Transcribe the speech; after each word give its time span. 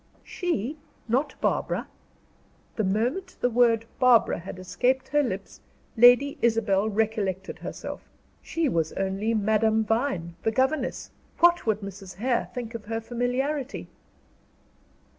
"She? 0.23 0.77
Not 1.07 1.39
Barbara?" 1.41 1.87
The 2.75 2.83
moment 2.83 3.35
the 3.39 3.51
word 3.51 3.85
"Barbara" 3.99 4.39
had 4.39 4.57
escaped 4.57 5.09
her 5.09 5.21
lips, 5.21 5.61
Lady 5.95 6.39
Isabel, 6.41 6.89
recollected 6.89 7.59
herself. 7.59 8.09
She 8.41 8.67
was 8.67 8.93
only 8.93 9.35
Madame 9.35 9.83
Vine, 9.85 10.33
the 10.41 10.51
governess; 10.51 11.11
what 11.37 11.67
would 11.67 11.81
Mrs. 11.81 12.15
Hare 12.15 12.49
think 12.51 12.73
of 12.73 12.85
her 12.85 12.99
familiarity? 12.99 13.89